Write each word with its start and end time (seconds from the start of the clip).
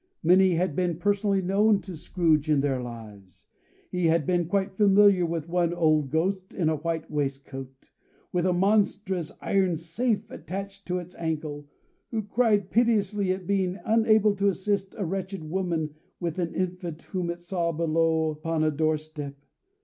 Many 0.23 0.55
had 0.55 0.75
been 0.75 0.97
personally 0.97 1.43
known 1.43 1.79
to 1.81 1.95
Scrooge 1.95 2.49
in 2.49 2.61
their 2.61 2.81
lives. 2.81 3.45
He 3.91 4.07
had 4.07 4.25
been 4.25 4.47
quite 4.47 4.73
familiar 4.75 5.27
with 5.27 5.47
one 5.47 5.75
old 5.75 6.09
ghost, 6.09 6.55
in 6.55 6.69
a 6.69 6.77
white 6.77 7.11
waistcoat, 7.11 7.91
with 8.33 8.47
a 8.47 8.51
monstrous 8.51 9.31
iron 9.41 9.77
safe 9.77 10.31
attached 10.31 10.87
to 10.87 10.97
its 10.97 11.13
ankle, 11.19 11.67
who 12.09 12.23
cried 12.23 12.71
piteously 12.71 13.31
at 13.31 13.45
being 13.45 13.77
unable 13.85 14.35
to 14.37 14.47
assist 14.47 14.95
a 14.97 15.05
wretched 15.05 15.47
woman 15.47 15.93
with 16.19 16.39
an 16.39 16.55
infant, 16.55 17.03
whom 17.03 17.29
it 17.29 17.37
saw 17.37 17.71
below 17.71 18.31
upon 18.31 18.63
a 18.63 18.71
door 18.71 18.97
step. 18.97 19.35